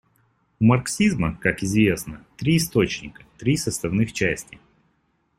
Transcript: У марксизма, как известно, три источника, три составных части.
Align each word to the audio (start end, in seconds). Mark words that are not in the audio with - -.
У 0.59 0.63
марксизма, 0.63 1.37
как 1.43 1.61
известно, 1.61 2.25
три 2.35 2.57
источника, 2.57 3.21
три 3.37 3.55
составных 3.55 4.13
части. 4.13 4.57